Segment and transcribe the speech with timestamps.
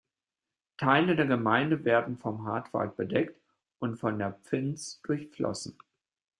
[0.77, 3.39] Teile der Gemeinde werden vom Hardtwald bedeckt
[3.77, 5.77] und von der Pfinz durchflossen.